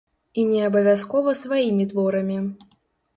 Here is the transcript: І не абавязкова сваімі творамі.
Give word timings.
І 0.43 0.45
не 0.51 0.61
абавязкова 0.67 1.33
сваімі 1.41 1.85
творамі. 1.91 2.39